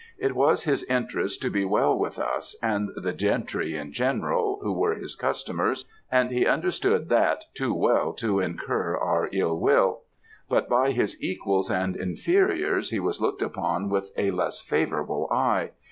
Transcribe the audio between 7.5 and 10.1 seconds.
too well to incur our ill will;